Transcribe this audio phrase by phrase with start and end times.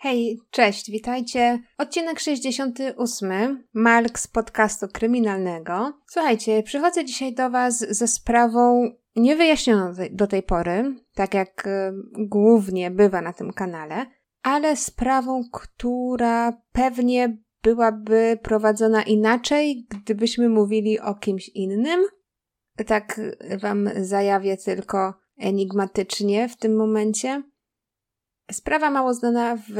[0.00, 1.58] Hej, cześć, witajcie.
[1.78, 5.92] Odcinek 68, Malk z podcastu kryminalnego.
[6.06, 12.90] Słuchajcie, przychodzę dzisiaj do Was ze sprawą niewyjaśnioną do tej pory, tak jak y, głównie
[12.90, 14.06] bywa na tym kanale,
[14.42, 22.00] ale sprawą, która pewnie byłaby prowadzona inaczej, gdybyśmy mówili o kimś innym.
[22.86, 23.20] Tak
[23.62, 27.42] Wam zajawię tylko enigmatycznie w tym momencie.
[28.50, 29.74] Sprawa mało znana w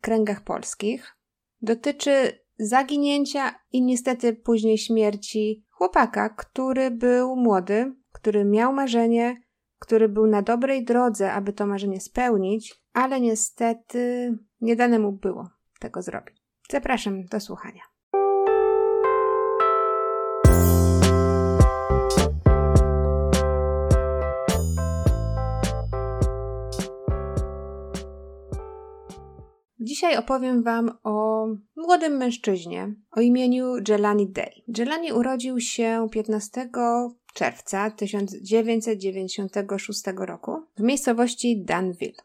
[0.00, 1.16] kręgach polskich.
[1.62, 9.36] Dotyczy zaginięcia i niestety później śmierci chłopaka, który był młody, który miał marzenie,
[9.78, 15.50] który był na dobrej drodze, aby to marzenie spełnić, ale niestety nie dane mu było
[15.80, 16.36] tego zrobić.
[16.70, 17.82] Zapraszam do słuchania.
[29.86, 34.50] Dzisiaj opowiem Wam o młodym mężczyźnie o imieniu Jelani Day.
[34.78, 36.70] Jelani urodził się 15
[37.34, 42.22] czerwca 1996 roku w miejscowości Danville.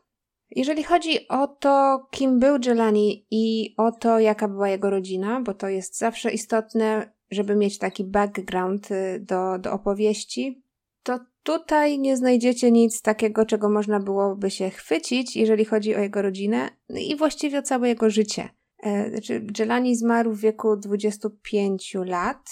[0.49, 5.53] Jeżeli chodzi o to, kim był Jelani i o to, jaka była jego rodzina, bo
[5.53, 10.63] to jest zawsze istotne, żeby mieć taki background y, do, do opowieści,
[11.03, 16.21] to tutaj nie znajdziecie nic takiego, czego można byłoby się chwycić, jeżeli chodzi o jego
[16.21, 18.49] rodzinę no i właściwie o całe jego życie.
[18.83, 22.49] E, znaczy, Jelani zmarł w wieku 25 lat,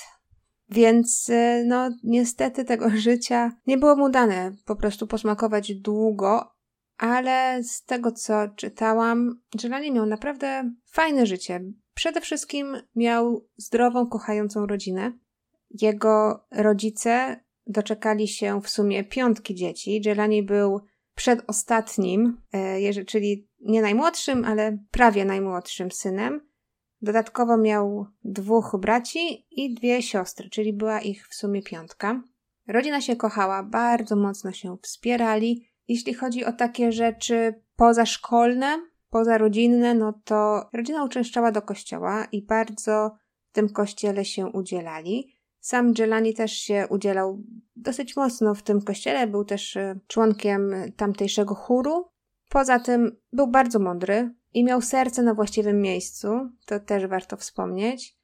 [0.69, 6.55] więc e, no niestety tego życia nie było mu dane po prostu posmakować długo,
[6.97, 11.61] ale z tego co czytałam, Jelani miał naprawdę fajne życie.
[11.93, 15.13] Przede wszystkim miał zdrową, kochającą rodzinę.
[15.81, 17.39] Jego rodzice
[17.69, 20.01] doczekali się w sumie piątki dzieci.
[20.05, 20.81] Jelani był
[21.15, 26.49] przedostatnim, e, czyli nie najmłodszym, ale prawie najmłodszym synem.
[27.01, 32.23] Dodatkowo miał dwóch braci i dwie siostry, czyli była ich w sumie piątka.
[32.67, 35.69] Rodzina się kochała, bardzo mocno się wspierali.
[35.87, 38.77] Jeśli chodzi o takie rzeczy pozaszkolne,
[39.09, 43.11] pozarodzinne, no to rodzina uczęszczała do kościoła i bardzo
[43.49, 45.38] w tym kościele się udzielali.
[45.59, 47.43] Sam Jelani też się udzielał
[47.75, 52.05] dosyć mocno w tym kościele, był też e, członkiem tamtejszego chóru.
[52.49, 56.27] Poza tym był bardzo mądry i miał serce na właściwym miejscu,
[56.65, 58.17] to też warto wspomnieć.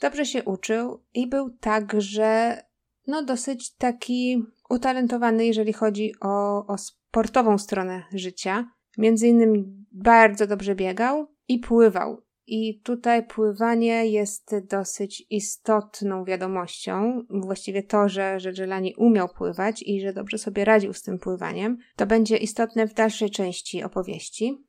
[0.00, 2.62] Dobrze się uczył i był także
[3.06, 8.70] no dosyć taki utalentowany, jeżeli chodzi o, o sportową stronę życia.
[8.98, 12.22] Między innymi bardzo dobrze biegał i pływał.
[12.52, 17.22] I tutaj pływanie jest dosyć istotną wiadomością.
[17.30, 21.78] Właściwie to, że, że Jelani umiał pływać i że dobrze sobie radził z tym pływaniem,
[21.96, 24.64] to będzie istotne w dalszej części opowieści.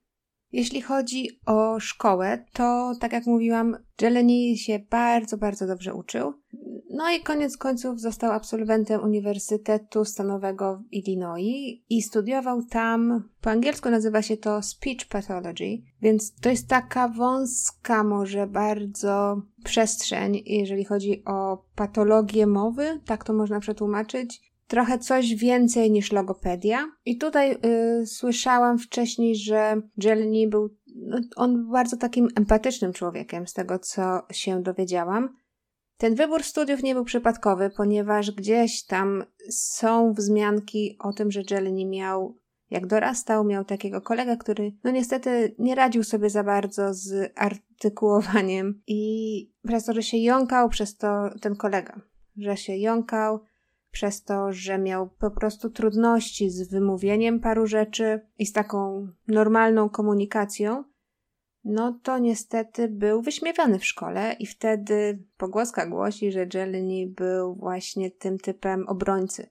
[0.51, 6.33] Jeśli chodzi o szkołę, to tak jak mówiłam, Jeleni się bardzo, bardzo dobrze uczył.
[6.93, 13.89] No i koniec końców został absolwentem Uniwersytetu Stanowego w Illinois i studiował tam, po angielsku
[13.89, 21.23] nazywa się to Speech Pathology, więc to jest taka wąska może bardzo przestrzeń, jeżeli chodzi
[21.25, 26.91] o patologię mowy, tak to można przetłumaczyć trochę coś więcej niż logopedia.
[27.05, 27.57] I tutaj
[28.01, 33.79] y, słyszałam wcześniej, że Jelny był, no, on był bardzo takim empatycznym człowiekiem, z tego
[33.79, 35.40] co się dowiedziałam.
[36.01, 41.85] Ten wybór studiów nie był przypadkowy, ponieważ gdzieś tam są wzmianki o tym, że Jelny
[41.85, 42.37] miał,
[42.69, 48.81] jak dorastał, miał takiego kolegę, który no niestety nie radził sobie za bardzo z artykułowaniem
[48.87, 52.01] i przez to, że się jąkał, przez to ten kolega,
[52.37, 53.39] że się jąkał,
[53.91, 59.89] przez to, że miał po prostu trudności z wymówieniem paru rzeczy i z taką normalną
[59.89, 60.83] komunikacją,
[61.63, 68.11] no to niestety był wyśmiewany w szkole i wtedy pogłoska głosi, że Jelny był właśnie
[68.11, 69.49] tym typem obrońcy,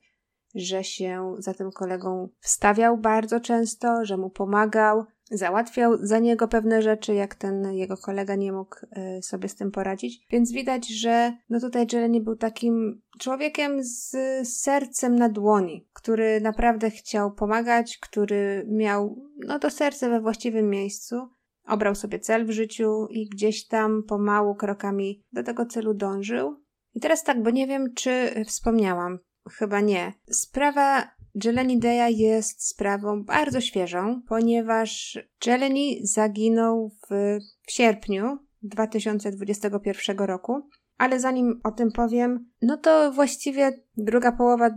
[0.55, 6.83] że się za tym kolegą wstawiał bardzo często, że mu pomagał, załatwiał za niego pewne
[6.83, 8.77] rzeczy, jak ten jego kolega nie mógł
[9.19, 10.27] y, sobie z tym poradzić.
[10.31, 14.17] Więc widać, że no tutaj Jeleni był takim człowiekiem z
[14.49, 21.29] sercem na dłoni, który naprawdę chciał pomagać, który miał no to serce we właściwym miejscu.
[21.71, 26.61] Obrał sobie cel w życiu i gdzieś tam pomału krokami do tego celu dążył.
[26.95, 29.19] I teraz tak, bo nie wiem, czy wspomniałam,
[29.51, 30.13] chyba nie.
[30.31, 31.11] Sprawa
[31.45, 40.69] Jeleni Deja jest sprawą bardzo świeżą, ponieważ Jeleni zaginął w, w sierpniu 2021 roku.
[40.99, 44.71] Ale zanim o tym powiem, no to właściwie druga połowa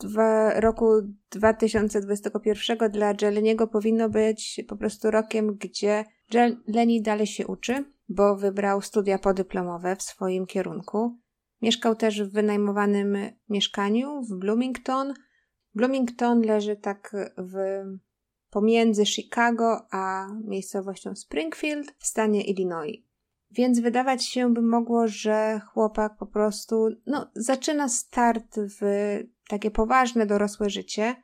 [0.00, 0.86] dwa, roku
[1.30, 8.82] 2021 dla Jeleniego powinno być po prostu rokiem, gdzie Jeleni dalej się uczy, bo wybrał
[8.82, 11.18] studia podyplomowe w swoim kierunku.
[11.62, 13.16] Mieszkał też w wynajmowanym
[13.48, 15.14] mieszkaniu w Bloomington.
[15.74, 17.54] Bloomington leży tak w
[18.50, 23.02] pomiędzy Chicago a miejscowością Springfield w stanie Illinois.
[23.50, 28.80] Więc wydawać się by mogło, że chłopak po prostu no, zaczyna start w
[29.48, 31.16] takie poważne dorosłe życie.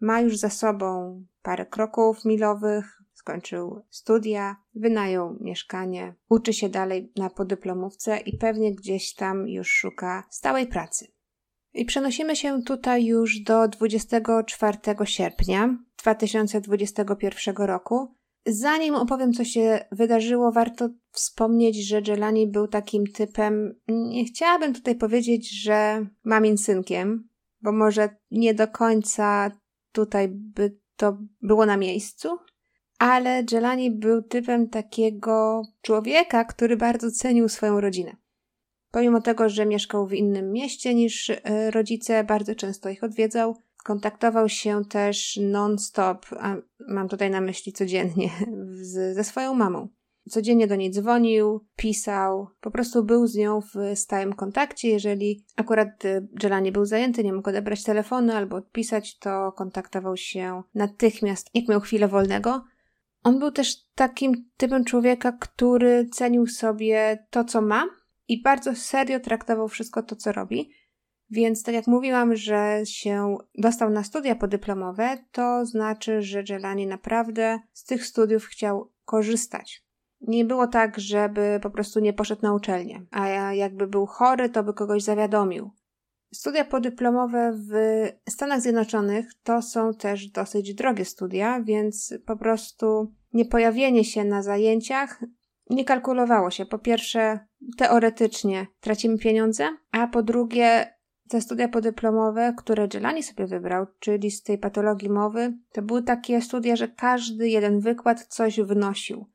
[0.00, 7.30] Ma już za sobą parę kroków milowych, skończył studia, wynajął mieszkanie, uczy się dalej na
[7.30, 11.06] podyplomówce i pewnie gdzieś tam już szuka stałej pracy.
[11.74, 18.14] I przenosimy się tutaj już do 24 sierpnia 2021 roku.
[18.46, 24.96] Zanim opowiem, co się wydarzyło, warto wspomnieć, że Jelani był takim typem, nie chciałabym tutaj
[24.96, 27.28] powiedzieć, że mamin synkiem,
[27.60, 29.50] bo może nie do końca
[29.92, 32.28] tutaj by to było na miejscu,
[32.98, 38.16] ale Jelani był typem takiego człowieka, który bardzo cenił swoją rodzinę.
[38.90, 43.56] Pomimo tego, że mieszkał w innym mieście niż e, rodzice, bardzo często ich odwiedzał.
[43.84, 46.56] Kontaktował się też non-stop, a
[46.88, 48.30] mam tutaj na myśli codziennie,
[48.80, 49.88] z, ze swoją mamą.
[50.30, 54.88] Codziennie do niej dzwonił, pisał, po prostu był z nią w stałym kontakcie.
[54.88, 60.62] Jeżeli akurat e, Jelani był zajęty, nie mógł odebrać telefonu albo odpisać, to kontaktował się
[60.74, 62.64] natychmiast, jak miał chwilę wolnego.
[63.24, 67.84] On był też takim typem człowieka, który cenił sobie to, co ma,
[68.28, 70.70] i bardzo serio traktował wszystko to, co robi.
[71.30, 77.58] Więc tak jak mówiłam, że się dostał na studia podyplomowe, to znaczy, że Jelani naprawdę
[77.72, 79.82] z tych studiów chciał korzystać.
[80.20, 84.62] Nie było tak, żeby po prostu nie poszedł na uczelnię, a jakby był chory, to
[84.62, 85.70] by kogoś zawiadomił.
[86.32, 87.72] Studia podyplomowe w
[88.30, 95.20] Stanach Zjednoczonych to są też dosyć drogie studia, więc po prostu niepojawienie się na zajęciach
[95.70, 96.66] nie kalkulowało się.
[96.66, 97.38] Po pierwsze,
[97.76, 100.94] teoretycznie tracimy pieniądze, a po drugie,
[101.28, 106.40] te studia podyplomowe, które Jelani sobie wybrał, czyli z tej patologii mowy, to były takie
[106.40, 109.26] studia, że każdy jeden wykład coś wnosił.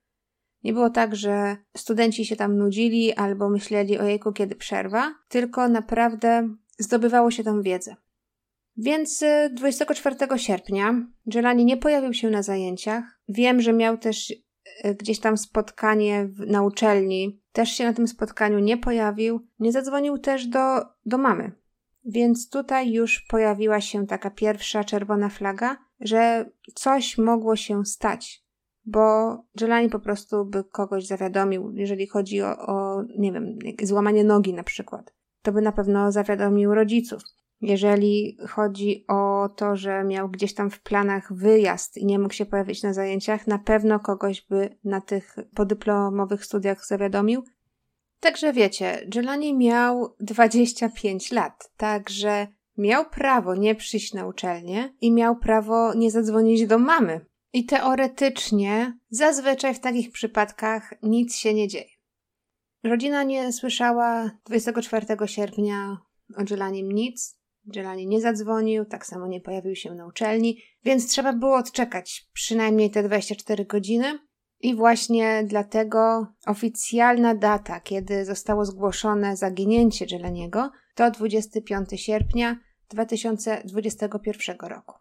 [0.63, 5.67] Nie było tak, że studenci się tam nudzili albo myśleli o jejku, kiedy przerwa, tylko
[5.67, 7.95] naprawdę zdobywało się tam wiedzę.
[8.77, 13.03] Więc 24 y, sierpnia Jelani nie pojawił się na zajęciach.
[13.27, 14.33] Wiem, że miał też
[14.81, 20.17] E, gdzieś tam spotkanie na uczelni, też się na tym spotkaniu nie pojawił, nie zadzwonił
[20.17, 20.59] też do,
[21.05, 21.51] do mamy.
[22.05, 28.43] Więc tutaj już pojawiła się taka pierwsza czerwona flaga, że coś mogło się stać,
[28.85, 34.53] bo Jelani po prostu by kogoś zawiadomił, jeżeli chodzi o, o nie wiem, złamanie nogi
[34.53, 35.13] na przykład.
[35.43, 37.21] To by na pewno zawiadomił rodziców.
[37.61, 42.45] Jeżeli chodzi o to, że miał gdzieś tam w planach wyjazd i nie mógł się
[42.45, 47.43] pojawić na zajęciach, na pewno kogoś by na tych podyplomowych studiach zawiadomił.
[48.19, 52.47] Także wiecie, Jelani miał 25 lat, także
[52.77, 57.25] miał prawo nie przyjść na uczelnię i miał prawo nie zadzwonić do mamy.
[57.53, 61.92] I teoretycznie, zazwyczaj w takich przypadkach nic się nie dzieje.
[62.83, 65.97] Rodzina nie słyszała 24 sierpnia
[66.37, 67.43] o Jelanim nic,
[67.75, 72.91] Jelani nie zadzwonił, tak samo nie pojawił się na uczelni, więc trzeba było odczekać przynajmniej
[72.91, 74.19] te 24 godziny.
[74.59, 82.59] I właśnie dlatego oficjalna data, kiedy zostało zgłoszone zaginięcie Jelaniego, to 25 sierpnia
[82.89, 84.95] 2021 roku.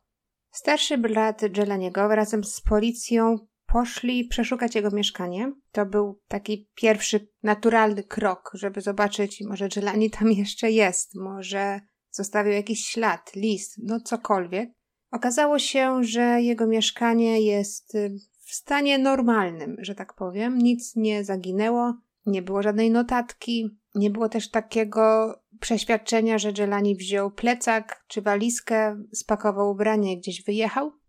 [0.51, 3.39] Starszy brat Jelaniego razem z policją
[3.73, 5.53] poszli przeszukać jego mieszkanie.
[5.73, 12.53] To był taki pierwszy naturalny krok, żeby zobaczyć, może Jelani tam jeszcze jest, może zostawił
[12.53, 14.71] jakiś ślad, list, no cokolwiek.
[15.11, 20.59] Okazało się, że jego mieszkanie jest y, w stanie normalnym, że tak powiem.
[20.59, 21.95] Nic nie zaginęło,
[22.27, 29.03] nie było żadnej notatki, nie było też takiego przeświadczenia, że Jelani wziął plecak czy walizkę,
[29.13, 31.02] spakował ubranie i gdzieś wyjechał.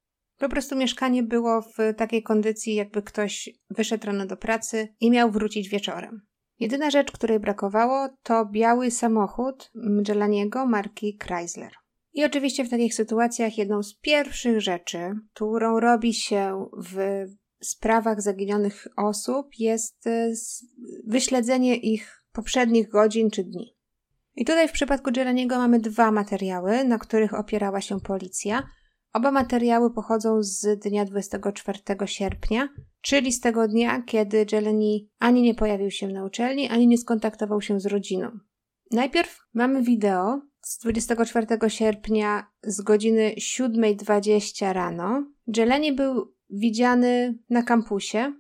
[0.44, 5.32] Po prostu mieszkanie było w takiej kondycji, jakby ktoś wyszedł rano do pracy i miał
[5.32, 6.22] wrócić wieczorem.
[6.60, 9.72] Jedyna rzecz, której brakowało, to biały samochód
[10.08, 11.72] Jelaniego marki Chrysler.
[12.14, 17.26] I oczywiście w takich sytuacjach jedną z pierwszych rzeczy, którą robi się w
[17.62, 20.32] sprawach zaginionych osób, jest e,
[21.08, 23.76] wyśledzenie ich poprzednich godzin czy dni.
[24.36, 28.64] I tutaj w przypadku Jelaniego mamy dwa materiały, na których opierała się policja.
[29.14, 32.70] Oba materiały pochodzą z dnia 24 sierpnia,
[33.02, 37.62] czyli z tego dnia, kiedy Jeleni ani nie pojawił się na uczelni, ani nie skontaktował
[37.62, 38.40] się z rodziną.
[38.92, 45.26] Najpierw mamy wideo z 24 sierpnia z godziny 7.20 rano.
[45.58, 48.34] Jeleni był widziany na kampusie.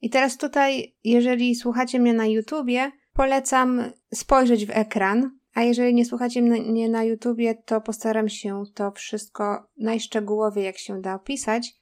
[0.00, 3.82] I teraz tutaj, jeżeli słuchacie mnie na YouTubie, polecam
[4.14, 9.66] spojrzeć w ekran, a jeżeli nie słuchacie mnie na YouTubie, to postaram się to wszystko
[9.76, 11.80] najszczegółowiej, jak się da opisać.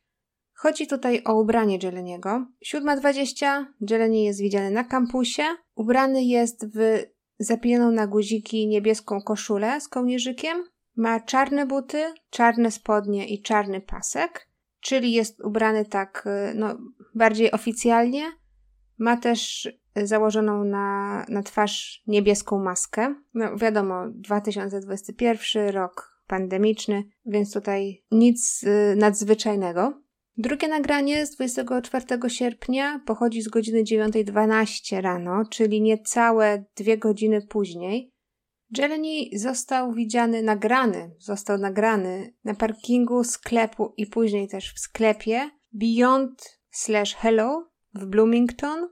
[0.52, 2.46] Chodzi tutaj o ubranie Jeleniego.
[2.66, 5.42] 7.20 Jeleni jest widziany na kampusie.
[5.74, 7.04] Ubrany jest w
[7.38, 10.64] zapinaną na guziki niebieską koszulę z kołnierzykiem.
[10.96, 14.48] Ma czarne buty, czarne spodnie i czarny pasek,
[14.80, 16.78] czyli jest ubrany tak no,
[17.14, 18.24] bardziej oficjalnie.
[18.98, 19.68] Ma też
[20.06, 23.14] założoną na, na twarz niebieską maskę.
[23.34, 30.02] No wiadomo, 2021 rok pandemiczny, więc tutaj nic y, nadzwyczajnego.
[30.36, 38.12] Drugie nagranie z 24 sierpnia pochodzi z godziny 9.12 rano, czyli niecałe dwie godziny później.
[38.78, 46.60] Jeleni został widziany, nagrany, został nagrany na parkingu sklepu i później też w sklepie Beyond
[46.70, 48.88] slash Hello w Bloomington.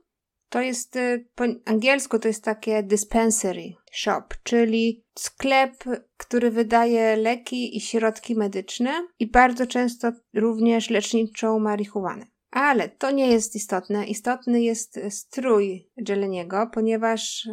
[0.57, 5.85] To jest y, po angielsku to jest takie dispensary shop, czyli sklep,
[6.17, 12.27] który wydaje leki i środki medyczne i bardzo często również leczniczą marihuanę.
[12.51, 14.07] Ale to nie jest istotne.
[14.07, 17.49] Istotny jest strój Jeleniego, ponieważ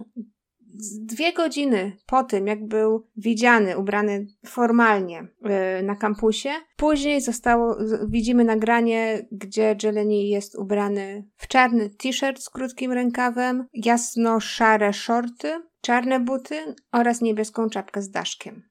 [1.00, 7.78] dwie godziny po tym, jak był widziany, ubrany formalnie yy, na kampusie, później zostało,
[8.08, 16.20] widzimy nagranie, gdzie Jeleni jest ubrany w czarny t-shirt z krótkim rękawem, jasno-szare shorty, czarne
[16.20, 18.64] buty oraz niebieską czapkę z daszkiem.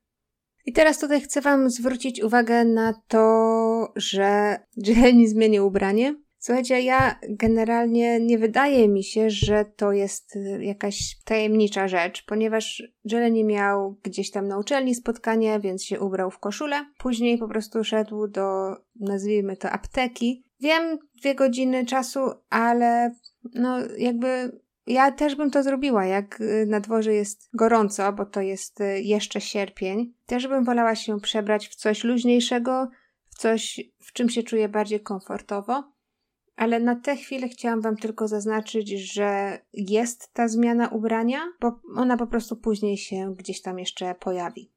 [0.67, 6.15] I teraz tutaj chcę Wam zwrócić uwagę na to, że Jeleni zmienił ubranie.
[6.45, 12.83] Słuchajcie, ja generalnie nie wydaje mi się, że to jest y, jakaś tajemnicza rzecz, ponieważ
[13.05, 16.87] Jeleni miał gdzieś tam na uczelni spotkanie, więc się ubrał w koszulę.
[16.99, 20.45] Później po prostu szedł do, nazwijmy to, apteki.
[20.61, 22.21] Wiem, dwie godziny czasu,
[22.51, 23.15] ale
[23.55, 28.41] no jakby ja też bym to zrobiła, jak y, na dworze jest gorąco, bo to
[28.41, 30.15] jest y, jeszcze sierpień.
[30.27, 32.89] Też bym wolała się przebrać w coś luźniejszego,
[33.31, 35.92] w coś, w czym się czuję bardziej komfortowo.
[36.57, 42.17] Ale na tę chwilę chciałam Wam tylko zaznaczyć, że jest ta zmiana ubrania, bo ona
[42.17, 44.73] po prostu później się gdzieś tam jeszcze pojawi.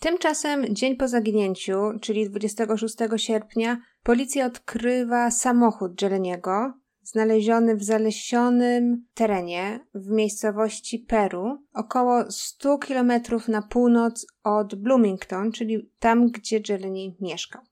[0.00, 9.80] Tymczasem dzień po zaginięciu, czyli 26 sierpnia, policja odkrywa samochód Jeleniego, znaleziony w zalesionym terenie
[9.94, 13.12] w miejscowości Peru, około 100 km
[13.48, 17.62] na północ od Bloomington, czyli tam, gdzie Jeleni mieszkał.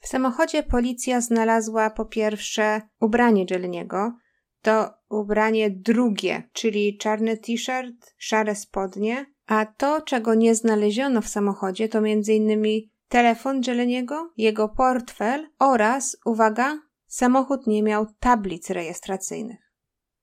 [0.00, 4.12] W samochodzie policja znalazła po pierwsze ubranie Jeleniego,
[4.62, 11.88] to ubranie drugie, czyli czarny t-shirt, szare spodnie, a to, czego nie znaleziono w samochodzie,
[11.88, 12.64] to m.in.
[13.08, 19.65] telefon Jeleniego, jego portfel oraz, uwaga, samochód nie miał tablic rejestracyjnych.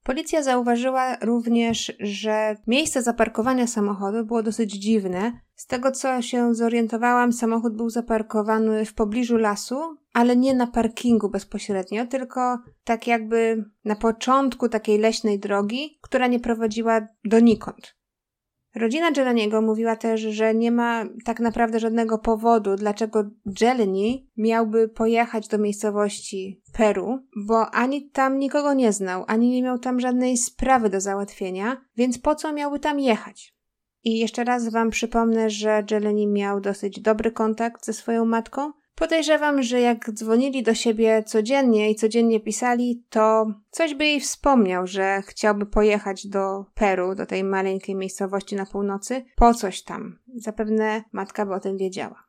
[0.03, 5.31] Policja zauważyła również, że miejsce zaparkowania samochodu było dosyć dziwne.
[5.55, 11.29] Z tego co się zorientowałam, samochód był zaparkowany w pobliżu lasu, ale nie na parkingu
[11.29, 17.95] bezpośrednio, tylko tak jakby na początku takiej leśnej drogi, która nie prowadziła donikąd.
[18.75, 23.23] Rodzina Jeleniego mówiła też, że nie ma tak naprawdę żadnego powodu, dlaczego
[23.61, 29.79] Jeleni miałby pojechać do miejscowości Peru, bo ani tam nikogo nie znał, ani nie miał
[29.79, 33.53] tam żadnej sprawy do załatwienia, więc po co miałby tam jechać?
[34.03, 39.63] I jeszcze raz Wam przypomnę, że Jeleni miał dosyć dobry kontakt ze swoją matką, Podejrzewam,
[39.63, 45.21] że jak dzwonili do siebie codziennie i codziennie pisali, to coś by jej wspomniał, że
[45.21, 50.19] chciałby pojechać do Peru, do tej maleńkiej miejscowości na północy, po coś tam.
[50.35, 52.23] Zapewne matka by o tym wiedziała.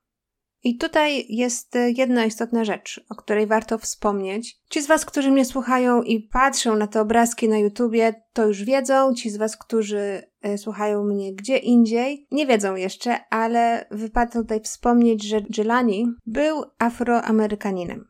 [0.66, 4.60] I tutaj jest jedna istotna rzecz, o której warto wspomnieć.
[4.70, 8.64] Ci z Was, którzy mnie słuchają i patrzą na te obrazki na YouTubie, to już
[8.64, 9.14] wiedzą.
[9.14, 10.22] Ci z Was, którzy
[10.56, 18.08] słuchają mnie gdzie indziej, nie wiedzą jeszcze, ale wypada tutaj wspomnieć, że Jelani był afroamerykaninem.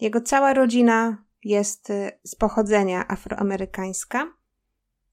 [0.00, 4.32] Jego cała rodzina jest e, z pochodzenia afroamerykańska.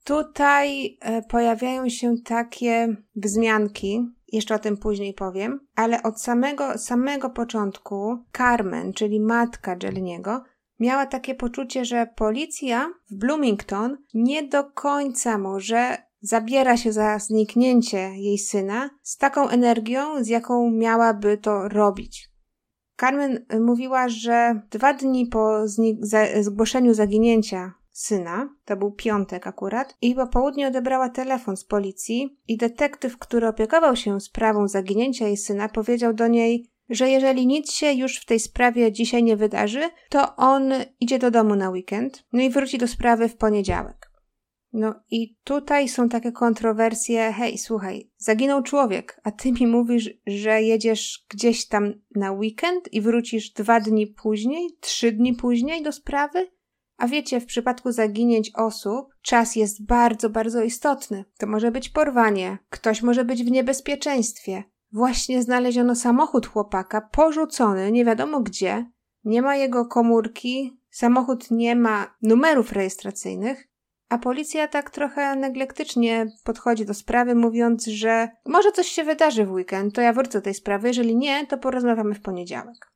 [0.04, 7.30] Tutaj e, pojawiają się takie wzmianki, jeszcze o tym później powiem, ale od samego, samego
[7.30, 10.44] początku Carmen, czyli matka Jelniego,
[10.80, 17.98] miała takie poczucie, że policja w Bloomington nie do końca może zabiera się za zniknięcie
[17.98, 22.30] jej syna z taką energią, z jaką miałaby to robić.
[23.00, 25.68] Carmen mówiła, że dwa dni po
[26.42, 32.58] zgłoszeniu zaginięcia syna, to był piątek akurat, i po południu odebrała telefon z policji i
[32.58, 37.94] detektyw, który opiekował się sprawą zaginięcia jej syna, powiedział do niej że jeżeli nic się
[37.94, 42.42] już w tej sprawie dzisiaj nie wydarzy, to on idzie do domu na weekend, no
[42.42, 44.03] i wróci do sprawy w poniedziałek.
[44.74, 50.62] No i tutaj są takie kontrowersje, hej, słuchaj, zaginął człowiek, a ty mi mówisz, że
[50.62, 56.52] jedziesz gdzieś tam na weekend i wrócisz dwa dni później, trzy dni później do sprawy?
[56.98, 61.26] A wiecie, w przypadku zaginięć osób czas jest bardzo, bardzo istotny.
[61.38, 64.64] To może być porwanie, ktoś może być w niebezpieczeństwie.
[64.92, 68.92] Właśnie znaleziono samochód chłopaka, porzucony, nie wiadomo gdzie,
[69.24, 73.73] nie ma jego komórki, samochód nie ma numerów rejestracyjnych,
[74.14, 79.52] a policja tak trochę neglektycznie podchodzi do sprawy, mówiąc, że może coś się wydarzy w
[79.52, 82.92] weekend, to ja wrócę do tej sprawy, jeżeli nie, to porozmawiamy w poniedziałek.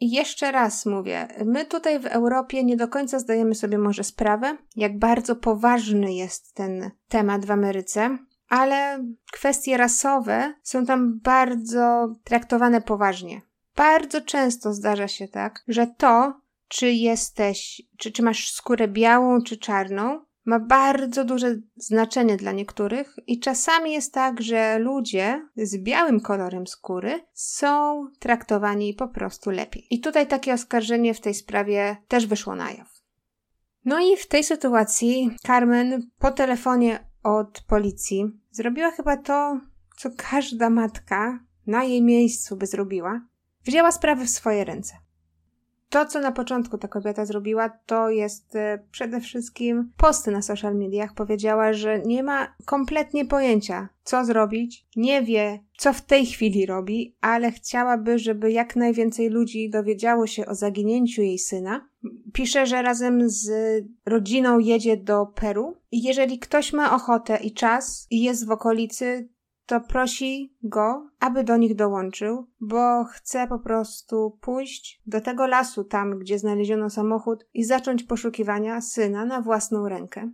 [0.00, 4.56] I jeszcze raz mówię, my tutaj w Europie nie do końca zdajemy sobie może sprawę,
[4.76, 12.80] jak bardzo poważny jest ten temat w Ameryce, ale kwestie rasowe są tam bardzo traktowane
[12.80, 13.40] poważnie.
[13.76, 19.56] Bardzo często zdarza się tak, że to, czy jesteś, czy, czy masz skórę białą, czy
[19.56, 26.20] czarną, ma bardzo duże znaczenie dla niektórych i czasami jest tak, że ludzie z białym
[26.20, 29.86] kolorem skóry są traktowani po prostu lepiej.
[29.90, 32.88] I tutaj takie oskarżenie w tej sprawie też wyszło na jaw.
[33.84, 39.60] No i w tej sytuacji Carmen po telefonie od policji zrobiła chyba to,
[39.96, 43.20] co każda matka na jej miejscu by zrobiła.
[43.64, 45.07] Wzięła sprawy w swoje ręce.
[45.90, 50.76] To, co na początku ta kobieta zrobiła, to jest e, przede wszystkim posty na social
[50.76, 51.14] mediach.
[51.14, 57.16] Powiedziała, że nie ma kompletnie pojęcia, co zrobić, nie wie, co w tej chwili robi,
[57.20, 61.88] ale chciałaby, żeby jak najwięcej ludzi dowiedziało się o zaginięciu jej syna.
[62.32, 63.50] Pisze, że razem z
[64.06, 69.28] rodziną jedzie do Peru i jeżeli ktoś ma ochotę i czas i jest w okolicy,
[69.68, 75.84] to prosi go, aby do nich dołączył, bo chce po prostu pójść do tego lasu,
[75.84, 80.30] tam gdzie znaleziono samochód, i zacząć poszukiwania syna na własną rękę.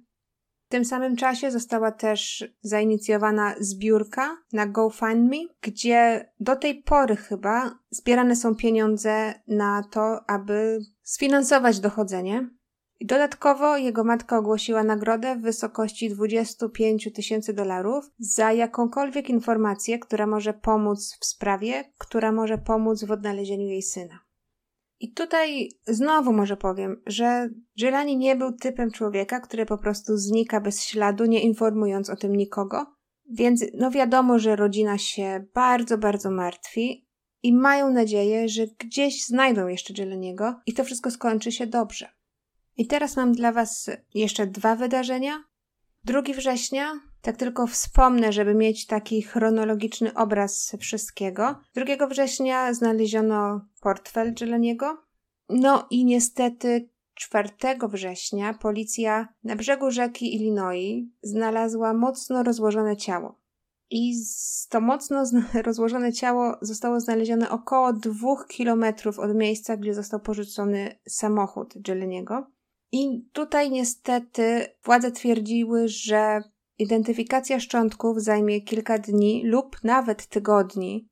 [0.67, 7.79] W tym samym czasie została też zainicjowana zbiórka na GoFundMe, gdzie do tej pory chyba
[7.91, 12.51] zbierane są pieniądze na to, aby sfinansować dochodzenie.
[13.01, 20.55] Dodatkowo jego matka ogłosiła nagrodę w wysokości 25 tysięcy dolarów za jakąkolwiek informację, która może
[20.55, 24.19] pomóc w sprawie, która może pomóc w odnalezieniu jej syna.
[25.01, 30.61] I tutaj znowu może powiem, że Jelani nie był typem człowieka, który po prostu znika
[30.61, 32.87] bez śladu, nie informując o tym nikogo.
[33.31, 37.09] Więc no wiadomo, że rodzina się bardzo, bardzo martwi
[37.43, 42.14] i mają nadzieję, że gdzieś znajdą jeszcze Jelaniego i to wszystko skończy się dobrze.
[42.77, 45.45] I teraz mam dla Was jeszcze dwa wydarzenia.
[46.05, 51.61] 2 września, tak tylko wspomnę, żeby mieć taki chronologiczny obraz wszystkiego.
[51.75, 54.99] 2 września znaleziono portfel Jeleniego.
[55.49, 57.49] No i niestety 4
[57.89, 63.39] września policja na brzegu rzeki Illinois znalazła mocno rozłożone ciało.
[63.91, 64.15] I
[64.69, 65.25] to mocno
[65.63, 72.54] rozłożone ciało zostało znalezione około dwóch kilometrów od miejsca, gdzie został porzucony samochód Jeleniego.
[72.97, 76.43] I tutaj niestety władze twierdziły, że
[76.79, 81.09] identyfikacja szczątków zajmie kilka dni lub nawet tygodni.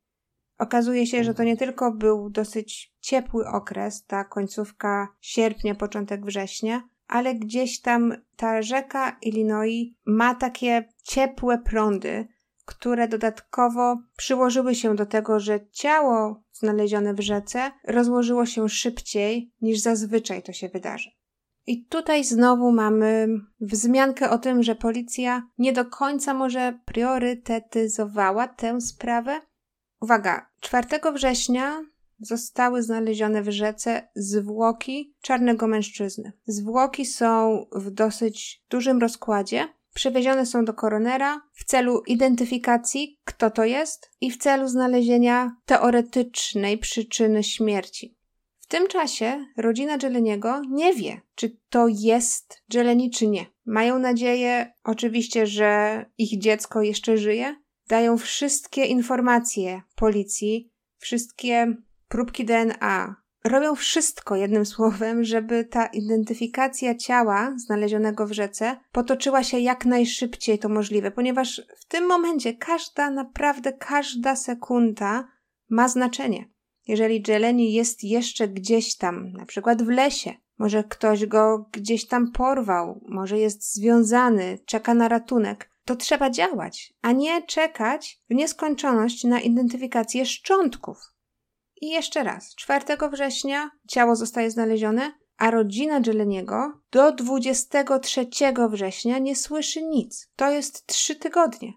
[0.59, 6.83] Okazuje się, że to nie tylko był dosyć ciepły okres, ta końcówka sierpnia, początek września,
[7.09, 12.29] ale gdzieś tam ta rzeka Illinois ma takie ciepłe prądy,
[12.65, 19.79] które dodatkowo przyłożyły się do tego, że ciało znalezione w rzece rozłożyło się szybciej niż
[19.79, 21.22] zazwyczaj to się wydarzy.
[21.67, 23.29] I tutaj znowu mamy
[23.61, 29.41] wzmiankę o tym, że policja nie do końca może priorytetyzowała tę sprawę.
[30.01, 31.83] Uwaga, 4 września
[32.21, 36.33] zostały znalezione w rzece zwłoki czarnego mężczyzny.
[36.47, 39.69] Zwłoki są w dosyć dużym rozkładzie.
[39.95, 46.79] Przewiezione są do koronera w celu identyfikacji, kto to jest, i w celu znalezienia teoretycznej
[46.79, 48.22] przyczyny śmierci
[48.73, 53.47] tym czasie rodzina Jeleniego nie wie, czy to jest Jeleni, czy nie.
[53.67, 57.57] Mają nadzieję, oczywiście, że ich dziecko jeszcze żyje.
[57.89, 61.77] Dają wszystkie informacje policji, wszystkie
[62.09, 63.17] próbki DNA.
[63.45, 70.59] Robią wszystko, jednym słowem, żeby ta identyfikacja ciała znalezionego w rzece potoczyła się jak najszybciej
[70.59, 75.29] to możliwe, ponieważ w tym momencie każda, naprawdę każda sekunda
[75.71, 76.52] ma znaczenie.
[76.87, 82.33] Jeżeli Jeleni jest jeszcze gdzieś tam, na przykład w lesie, może ktoś go gdzieś tam
[82.33, 89.25] porwał, może jest związany, czeka na ratunek, to trzeba działać, a nie czekać w nieskończoność
[89.25, 90.99] na identyfikację szczątków.
[91.81, 98.27] I jeszcze raz, 4 września ciało zostaje znalezione, a rodzina Jeleniego do 23
[98.71, 100.29] września nie słyszy nic.
[100.37, 101.73] To jest trzy tygodnie.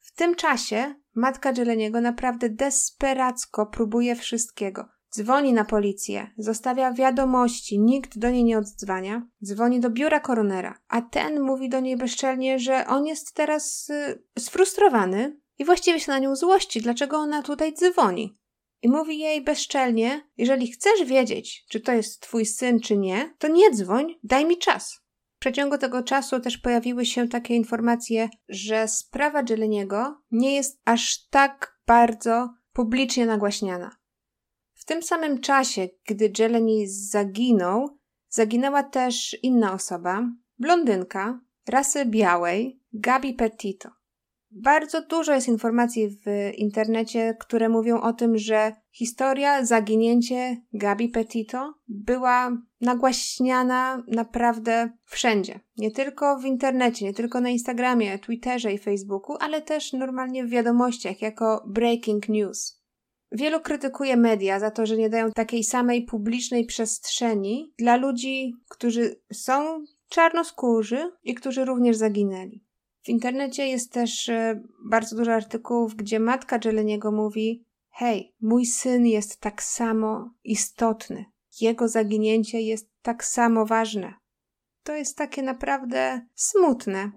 [0.00, 4.88] W tym czasie matka Jeleniego naprawdę desperacko próbuje wszystkiego.
[5.16, 9.26] Dzwoni na policję, zostawia wiadomości, nikt do niej nie odzwania.
[9.44, 14.22] Dzwoni do biura koronera, a ten mówi do niej bezczelnie, że on jest teraz y,
[14.38, 18.38] sfrustrowany i właściwie się na nią złości, dlaczego ona tutaj dzwoni.
[18.82, 23.48] I mówi jej bezczelnie: Jeżeli chcesz wiedzieć, czy to jest twój syn, czy nie, to
[23.48, 25.05] nie dzwoń, daj mi czas.
[25.46, 31.78] Przeciągu tego czasu też pojawiły się takie informacje, że sprawa Jeleniego nie jest aż tak
[31.86, 33.90] bardzo publicznie nagłaśniana.
[34.74, 40.28] W tym samym czasie, gdy Jeleni zaginął, zaginęła też inna osoba,
[40.58, 43.88] blondynka, rasy białej, Gabi Petito.
[44.50, 51.74] Bardzo dużo jest informacji w internecie, które mówią o tym, że historia, zaginięcie Gabi Petito
[51.88, 55.60] była nagłaśniana naprawdę wszędzie.
[55.76, 60.50] Nie tylko w internecie, nie tylko na Instagramie, Twitterze i Facebooku, ale też normalnie w
[60.50, 62.82] wiadomościach jako breaking news.
[63.32, 69.20] Wielu krytykuje media za to, że nie dają takiej samej publicznej przestrzeni dla ludzi, którzy
[69.32, 72.64] są czarnoskórzy i którzy również zaginęli.
[73.02, 77.65] W internecie jest też e, bardzo dużo artykułów, gdzie matka Jeleniego mówi:
[77.98, 81.24] Hej, mój syn jest tak samo istotny.
[81.60, 84.14] Jego zaginięcie jest tak samo ważne.
[84.82, 87.10] To jest takie naprawdę smutne.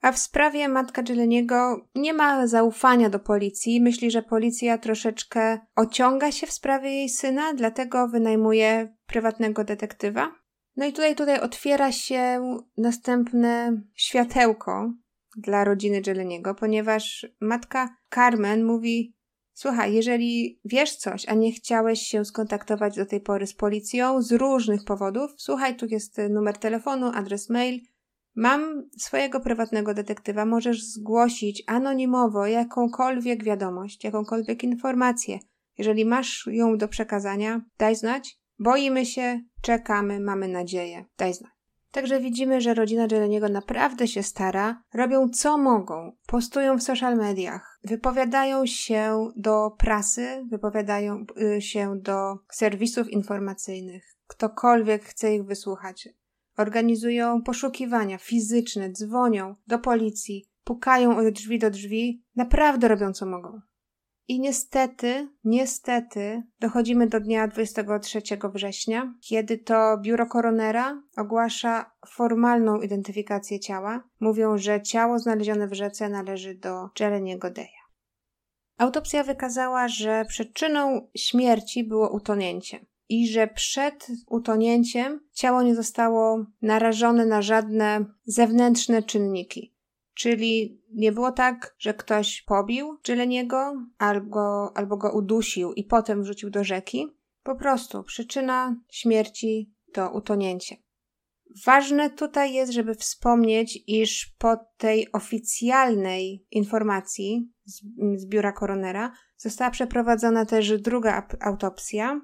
[0.00, 3.80] A w sprawie matka Jeleniego nie ma zaufania do policji.
[3.80, 10.32] Myśli, że policja troszeczkę ociąga się w sprawie jej syna, dlatego wynajmuje prywatnego detektywa.
[10.76, 12.40] No i tutaj, tutaj otwiera się
[12.76, 14.92] następne światełko
[15.36, 19.21] dla rodziny Jeleniego, ponieważ matka Carmen mówi:
[19.54, 24.32] Słuchaj, jeżeli wiesz coś, a nie chciałeś się skontaktować do tej pory z policją z
[24.32, 27.80] różnych powodów, słuchaj, tu jest numer telefonu, adres mail.
[28.34, 35.38] Mam swojego prywatnego detektywa, możesz zgłosić anonimowo jakąkolwiek wiadomość, jakąkolwiek informację.
[35.78, 38.38] Jeżeli masz ją do przekazania, daj znać.
[38.58, 41.04] Boimy się, czekamy, mamy nadzieję.
[41.18, 41.61] Daj znać.
[41.92, 47.78] Także widzimy, że rodzina Jeleniego naprawdę się stara, robią co mogą, postują w social mediach,
[47.84, 51.24] wypowiadają się do prasy, wypowiadają
[51.56, 54.16] y, się do serwisów informacyjnych.
[54.26, 56.08] Ktokolwiek chce ich wysłuchać.
[56.56, 63.60] Organizują poszukiwania fizyczne, dzwonią do policji, pukają od drzwi do drzwi, naprawdę robią co mogą.
[64.32, 68.22] I niestety, niestety, dochodzimy do dnia 23
[68.54, 74.04] września, kiedy to biuro koronera ogłasza formalną identyfikację ciała.
[74.20, 77.82] Mówią, że ciało znalezione w rzece należy do Jereniego Deja.
[78.78, 87.26] Autopsja wykazała, że przyczyną śmierci było utonięcie i że przed utonięciem ciało nie zostało narażone
[87.26, 89.74] na żadne zewnętrzne czynniki.
[90.14, 96.50] Czyli nie było tak, że ktoś pobił Jeleniego albo, albo go udusił i potem wrzucił
[96.50, 97.06] do rzeki.
[97.42, 100.76] Po prostu przyczyna śmierci to utonięcie.
[101.66, 107.80] Ważne tutaj jest, żeby wspomnieć, iż po tej oficjalnej informacji z,
[108.16, 112.20] z biura koronera została przeprowadzona też druga autopsja.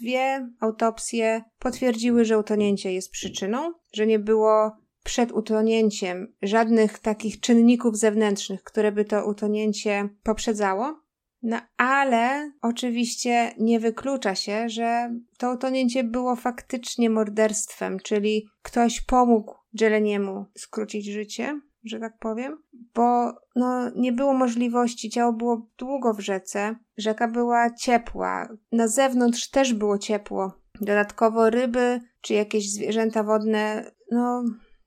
[0.00, 7.96] Dwie autopsje potwierdziły, że utonięcie jest przyczyną, że nie było przed utonięciem żadnych takich czynników
[7.96, 11.02] zewnętrznych, które by to utonięcie poprzedzało.
[11.42, 19.54] No ale oczywiście nie wyklucza się, że to utonięcie było faktycznie morderstwem, czyli ktoś pomógł
[19.80, 22.62] Jeleniemu skrócić życie, że tak powiem,
[22.94, 29.50] bo no, nie było możliwości, ciało było długo w rzece, rzeka była ciepła, na zewnątrz
[29.50, 30.52] też było ciepło.
[30.80, 34.44] Dodatkowo ryby czy jakieś zwierzęta wodne, no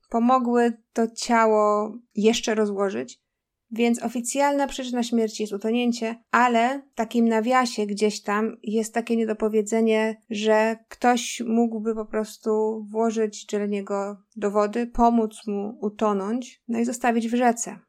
[0.10, 3.26] pomogły to ciało jeszcze rozłożyć.
[3.72, 10.22] Więc oficjalna przyczyna śmierci jest utonięcie, ale w takim nawiasie gdzieś tam jest takie niedopowiedzenie,
[10.30, 17.28] że ktoś mógłby po prostu włożyć Jeleniego do wody, pomóc mu utonąć, no i zostawić
[17.28, 17.80] w rzece.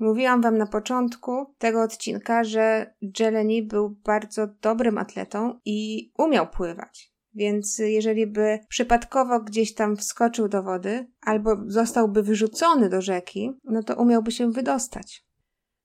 [0.00, 7.13] Mówiłam wam na początku tego odcinka, że Jeleni był bardzo dobrym atletą i umiał pływać.
[7.34, 13.82] Więc jeżeli by przypadkowo gdzieś tam wskoczył do wody albo zostałby wyrzucony do rzeki, no
[13.82, 15.24] to umiałby się wydostać.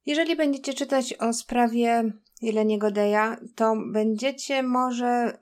[0.06, 5.38] Jeżeli będziecie czytać o sprawie Jeleniego Deja, to będziecie może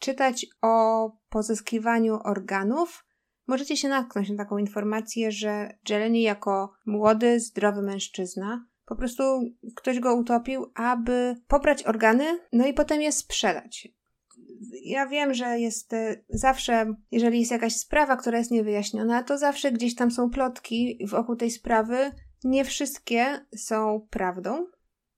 [0.00, 3.04] czytać o pozyskiwaniu organów.
[3.46, 9.22] Możecie się natknąć na taką informację, że Jeleni jako młody, zdrowy mężczyzna Po prostu
[9.76, 13.88] ktoś go utopił, aby pobrać organy, no i potem je sprzedać.
[14.84, 19.72] Ja wiem, że jest e, zawsze, jeżeli jest jakaś sprawa, która jest niewyjaśniona, to zawsze
[19.72, 22.10] gdzieś tam są plotki wokół tej sprawy.
[22.44, 24.66] Nie wszystkie są prawdą.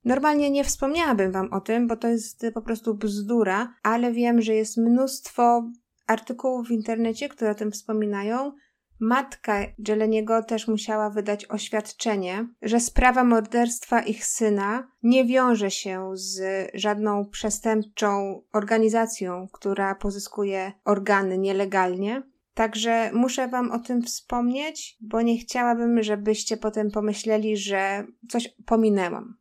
[0.05, 4.55] Normalnie nie wspomniałabym Wam o tym, bo to jest po prostu bzdura, ale wiem, że
[4.55, 5.71] jest mnóstwo
[6.07, 8.53] artykułów w internecie, które o tym wspominają.
[9.01, 16.41] Matka Jeleniego też musiała wydać oświadczenie, że sprawa morderstwa ich syna nie wiąże się z
[16.75, 22.23] żadną przestępczą organizacją, która pozyskuje organy nielegalnie.
[22.55, 29.39] Także muszę Wam o tym wspomnieć, bo nie chciałabym, żebyście potem pomyśleli, że coś pominęłam.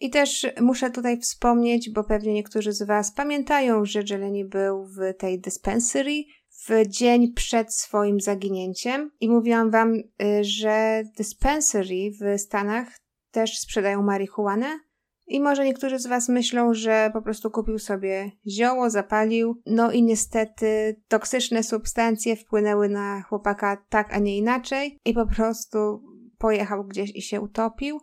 [0.00, 4.98] I też muszę tutaj wspomnieć, bo pewnie niektórzy z Was pamiętają, że Jeleni był w
[5.18, 6.24] tej dispensary
[6.68, 10.04] w dzień przed swoim zaginięciem i mówiłam Wam, y,
[10.44, 12.88] że dispensary w Stanach
[13.30, 14.78] też sprzedają marihuanę.
[15.26, 20.02] I może niektórzy z Was myślą, że po prostu kupił sobie zioło, zapalił, no i
[20.02, 26.02] niestety toksyczne substancje wpłynęły na chłopaka tak, a nie inaczej, i po prostu
[26.38, 28.00] pojechał gdzieś i się utopił.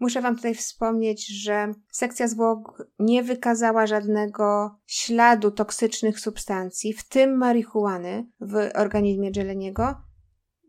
[0.00, 7.36] Muszę Wam tutaj wspomnieć, że sekcja zwłok nie wykazała żadnego śladu toksycznych substancji, w tym
[7.36, 9.94] marihuany, w organizmie Jeleniego,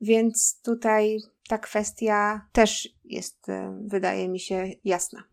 [0.02, 1.18] więc tutaj
[1.50, 5.24] ta kwestia też jest, e, wydaje mi się, jasna.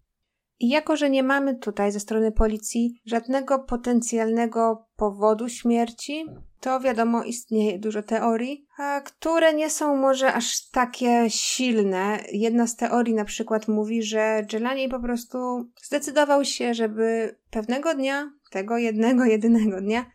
[0.60, 6.24] I jako, że nie mamy tutaj ze strony policji żadnego potencjalnego powodu śmierci,
[6.60, 8.66] to wiadomo, istnieje dużo teorii,
[9.04, 12.18] które nie są może aż takie silne.
[12.32, 15.38] Jedna z teorii na przykład mówi, że Jelani po prostu
[15.82, 20.06] zdecydował się, żeby pewnego dnia, tego jednego, jedynego dnia,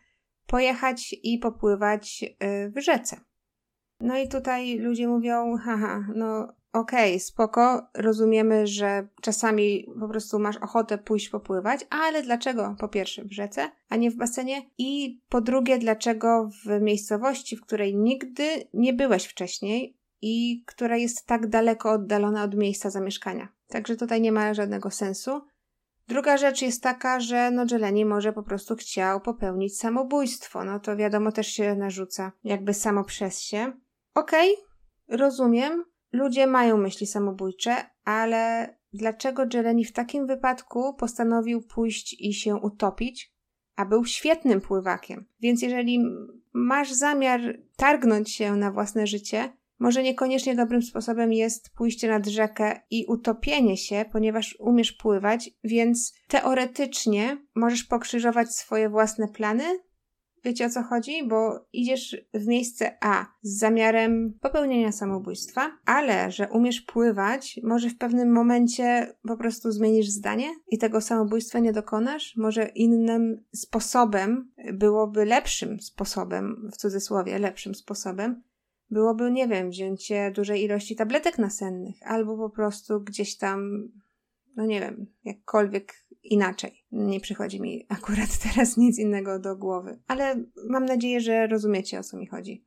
[0.46, 3.20] pojechać i popływać y, w rzece.
[4.00, 10.38] No i tutaj ludzie mówią, haha, no okej, okay, spoko, rozumiemy, że czasami po prostu
[10.38, 14.62] masz ochotę pójść popływać, ale dlaczego po pierwsze w rzece, a nie w basenie?
[14.78, 21.26] I po drugie, dlaczego w miejscowości, w której nigdy nie byłeś wcześniej i która jest
[21.26, 23.48] tak daleko oddalona od miejsca zamieszkania?
[23.68, 25.40] Także tutaj nie ma żadnego sensu.
[26.08, 30.64] Druga rzecz jest taka, że no Jeleni może po prostu chciał popełnić samobójstwo.
[30.64, 33.72] No to wiadomo też się narzuca jakby samo przez się.
[34.14, 35.84] Okej, okay, rozumiem,
[36.14, 43.34] Ludzie mają myśli samobójcze, ale dlaczego Jeleni w takim wypadku postanowił pójść i się utopić,
[43.76, 45.26] a był świetnym pływakiem?
[45.40, 46.04] Więc jeżeli
[46.52, 47.40] masz zamiar
[47.76, 53.76] targnąć się na własne życie, może niekoniecznie dobrym sposobem jest pójście nad rzekę i utopienie
[53.76, 59.64] się, ponieważ umiesz pływać, więc teoretycznie możesz pokrzyżować swoje własne plany
[60.44, 61.28] Wiecie o co chodzi?
[61.28, 67.98] Bo idziesz w miejsce A z zamiarem popełnienia samobójstwa, ale że umiesz pływać, może w
[67.98, 72.36] pewnym momencie po prostu zmienisz zdanie i tego samobójstwa nie dokonasz?
[72.36, 78.42] Może innym sposobem byłoby lepszym sposobem, w cudzysłowie, lepszym sposobem,
[78.90, 83.88] byłoby, nie wiem, wzięcie dużej ilości tabletek nasennych, albo po prostu gdzieś tam,
[84.56, 86.83] no nie wiem, jakkolwiek inaczej.
[86.94, 92.02] Nie przychodzi mi akurat teraz nic innego do głowy, ale mam nadzieję, że rozumiecie o
[92.02, 92.64] co mi chodzi.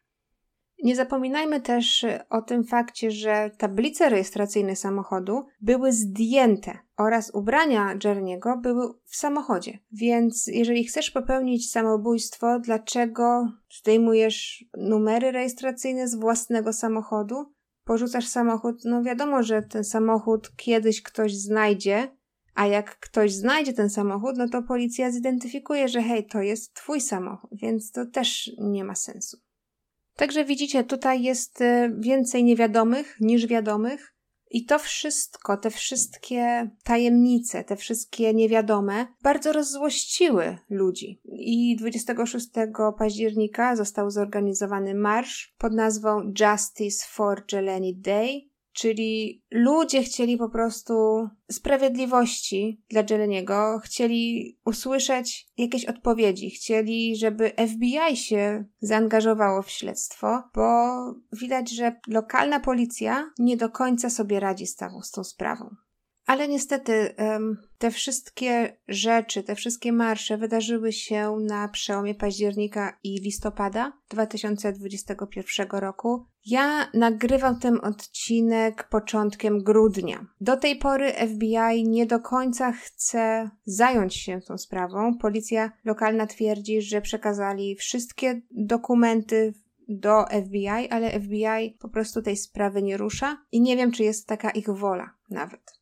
[0.84, 8.58] Nie zapominajmy też o tym fakcie, że tablice rejestracyjne samochodu były zdjęte oraz ubrania Jerniego
[8.58, 9.80] były w samochodzie.
[9.92, 17.54] Więc jeżeli chcesz popełnić samobójstwo, dlaczego zdejmujesz numery rejestracyjne z własnego samochodu?
[17.84, 22.17] Porzucasz samochód, no wiadomo, że ten samochód kiedyś ktoś znajdzie,
[22.58, 27.02] a jak ktoś znajdzie ten samochód, no to policja zidentyfikuje, że hej, to jest twój
[27.02, 29.38] samochód, więc to też nie ma sensu.
[30.16, 34.14] Także widzicie, tutaj jest y, więcej niewiadomych niż wiadomych.
[34.52, 41.22] I to wszystko, te wszystkie tajemnice, te wszystkie niewiadome, bardzo rozzłościły ludzi.
[41.26, 42.48] I 26
[42.98, 48.47] października został zorganizowany marsz pod nazwą Justice for Jeleni Day,
[48.78, 50.94] Czyli ludzie chcieli po prostu
[51.52, 60.96] sprawiedliwości dla Jeleniego, chcieli usłyszeć jakieś odpowiedzi, chcieli, żeby FBI się zaangażowało w śledztwo, bo
[61.34, 65.76] widać, że lokalna policja nie do końca sobie radzi z tą, z tą sprawą.
[66.28, 67.16] Ale niestety
[67.78, 76.26] te wszystkie rzeczy, te wszystkie marsze wydarzyły się na przełomie października i listopada 2021 roku.
[76.46, 80.26] Ja nagrywam ten odcinek początkiem grudnia.
[80.42, 85.18] Do tej pory FBI nie do końca chce zająć się tą sprawą.
[85.18, 89.54] Policja lokalna twierdzi, że przekazali wszystkie dokumenty
[89.90, 94.28] do FBI, ale FBI po prostu tej sprawy nie rusza i nie wiem, czy jest
[94.28, 95.77] taka ich wola nawet.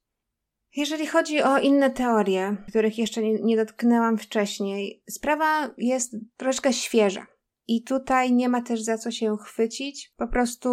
[0.75, 7.27] Jeżeli chodzi o inne teorie, których jeszcze nie, nie dotknęłam wcześniej, sprawa jest troszkę świeża.
[7.67, 10.13] I tutaj nie ma też za co się chwycić.
[10.17, 10.69] Po prostu,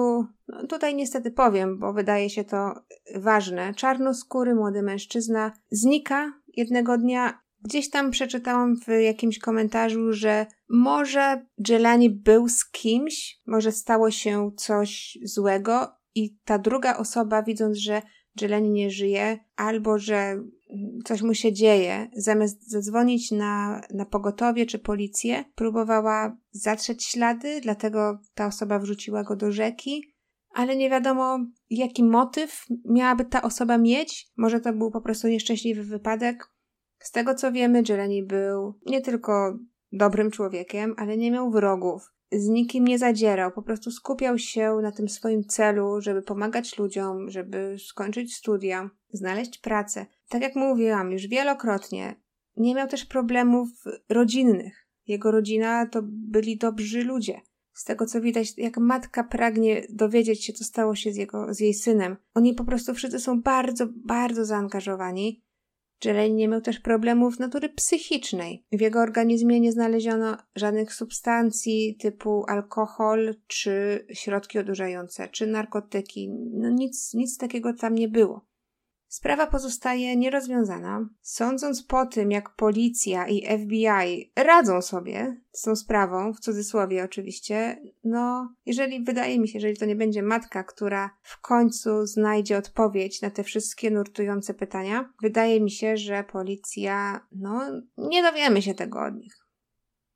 [0.49, 2.75] no tutaj niestety powiem, bo wydaje się to
[3.15, 3.75] ważne.
[3.75, 7.43] Czarnoskóry młody mężczyzna znika jednego dnia.
[7.61, 14.51] Gdzieś tam przeczytałam w jakimś komentarzu, że może Jelani był z kimś, może stało się
[14.57, 18.03] coś złego i ta druga osoba, widząc, że
[18.41, 20.43] Jelani nie żyje, albo że
[21.05, 28.19] coś mu się dzieje, zamiast zadzwonić na, na pogotowie czy policję, próbowała zatrzeć ślady, dlatego
[28.35, 30.15] ta osoba wrzuciła go do rzeki,
[30.55, 31.39] ale nie wiadomo,
[31.71, 34.27] jaki motyw miałaby ta osoba mieć.
[34.37, 36.49] Może to był po prostu nieszczęśliwy wypadek.
[36.99, 39.59] Z tego co wiemy, Jelani był nie tylko
[39.93, 44.93] dobrym człowiekiem, ale nie miał wrogów z nikim nie zadzierał, po prostu skupiał się na
[44.93, 50.07] tym swoim celu, żeby pomagać ludziom, żeby skończyć studia, znaleźć pracę.
[50.29, 52.15] Tak jak mówiłam już wielokrotnie,
[52.57, 53.69] nie miał też problemów
[54.09, 54.87] rodzinnych.
[55.07, 57.41] Jego rodzina to byli dobrzy ludzie.
[57.73, 61.61] Z tego co widać, jak matka pragnie dowiedzieć się, co stało się z, jego, z
[61.61, 62.17] jej synem.
[62.35, 65.43] Oni po prostu wszyscy są bardzo, bardzo zaangażowani
[66.05, 68.65] Jeleń nie miał też problemów natury psychicznej.
[68.73, 76.29] W jego organizmie nie znaleziono żadnych substancji typu alkohol, czy środki odurzające, czy narkotyki.
[76.53, 78.52] No nic, nic takiego tam nie było.
[79.13, 81.09] Sprawa pozostaje nierozwiązana.
[81.23, 87.83] Sądząc po tym, jak policja i FBI radzą sobie z tą sprawą, w cudzysłowie oczywiście,
[88.05, 93.23] no, jeżeli wydaje mi się, jeżeli to nie będzie matka, która w końcu znajdzie odpowiedź
[93.23, 97.61] na te wszystkie nurtujące pytania, wydaje mi się, że policja, no,
[97.97, 99.47] nie dowiemy się tego od nich.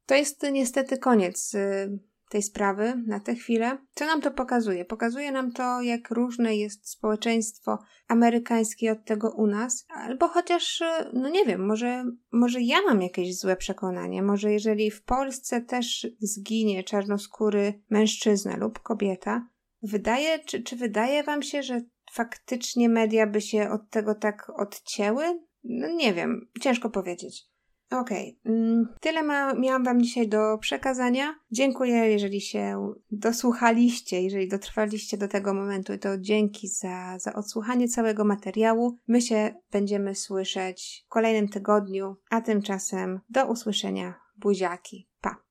[0.07, 3.79] To jest niestety koniec y, tej sprawy na tę chwilę.
[3.95, 4.85] Co nam to pokazuje?
[4.85, 11.29] Pokazuje nam to, jak różne jest społeczeństwo amerykańskie od tego u nas, albo chociaż, no
[11.29, 14.23] nie wiem, może, może ja mam jakieś złe przekonanie.
[14.23, 19.49] Może jeżeli w Polsce też zginie czarnoskóry mężczyzna lub kobieta,
[19.83, 21.81] wydaje, czy, czy wydaje wam się, że
[22.13, 25.25] faktycznie media by się od tego tak odcięły?
[25.65, 27.56] No nie wiem, ciężko powiedzieć.
[27.91, 28.53] Okej, okay.
[28.53, 31.35] Mm, tyle ma, miałam Wam dzisiaj do przekazania.
[31.51, 38.25] Dziękuję, jeżeli się dosłuchaliście, jeżeli dotrwaliście do tego momentu, to dzięki za, za odsłuchanie całego
[38.25, 38.99] materiału.
[39.09, 44.15] My się będziemy słyszeć w kolejnym tygodniu, a tymczasem do usłyszenia.
[44.37, 45.09] Buziaki.
[45.21, 45.37] Pa!